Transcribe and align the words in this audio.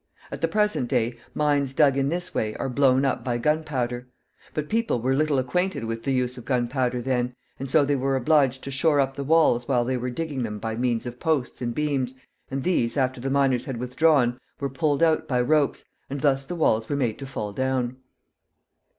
At 0.31 0.41
the 0.41 0.47
present 0.47 0.87
day, 0.89 1.15
mines 1.35 1.73
dug 1.73 1.95
in 1.95 2.09
this 2.09 2.33
way 2.33 2.55
are 2.55 2.69
blown 2.69 3.05
up 3.05 3.23
by 3.23 3.37
gunpowder. 3.37 4.07
But 4.51 4.67
people 4.67 4.99
were 4.99 5.13
little 5.13 5.37
acquainted 5.37 5.83
with 5.85 6.01
the 6.01 6.11
use 6.11 6.39
of 6.39 6.45
gunpowder 6.45 7.03
then, 7.03 7.35
and 7.59 7.69
so 7.69 7.85
they 7.85 7.95
were 7.95 8.15
obliged 8.15 8.63
to 8.63 8.71
shore 8.71 8.99
up 8.99 9.15
the 9.15 9.23
walls 9.23 9.67
while 9.67 9.85
they 9.85 9.97
were 9.97 10.09
digging 10.09 10.41
them 10.41 10.57
by 10.57 10.75
means 10.75 11.05
of 11.05 11.19
posts 11.19 11.61
and 11.61 11.75
beams, 11.75 12.15
and 12.49 12.63
these, 12.63 12.97
after 12.97 13.21
the 13.21 13.29
miners 13.29 13.65
had 13.65 13.77
withdrawn, 13.77 14.39
were 14.59 14.69
pulled 14.69 15.03
out 15.03 15.27
by 15.27 15.39
ropes, 15.39 15.85
and 16.09 16.21
thus 16.21 16.45
the 16.45 16.55
walls 16.55 16.89
were 16.89 16.95
made 16.95 17.19
to 17.19 17.27
fall 17.27 17.53
down. 17.53 17.97